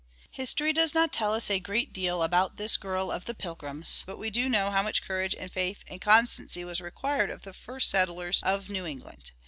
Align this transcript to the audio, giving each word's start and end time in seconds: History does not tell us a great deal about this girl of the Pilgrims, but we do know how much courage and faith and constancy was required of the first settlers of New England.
History 0.31 0.73
does 0.73 0.95
not 0.95 1.13
tell 1.13 1.31
us 1.35 1.47
a 1.51 1.59
great 1.59 1.93
deal 1.93 2.23
about 2.23 2.57
this 2.57 2.75
girl 2.75 3.11
of 3.11 3.25
the 3.25 3.35
Pilgrims, 3.35 4.03
but 4.07 4.17
we 4.17 4.31
do 4.31 4.49
know 4.49 4.71
how 4.71 4.81
much 4.81 5.03
courage 5.03 5.35
and 5.39 5.51
faith 5.51 5.83
and 5.87 6.01
constancy 6.01 6.65
was 6.65 6.81
required 6.81 7.29
of 7.29 7.43
the 7.43 7.53
first 7.53 7.87
settlers 7.91 8.41
of 8.41 8.67
New 8.67 8.87
England. 8.87 9.29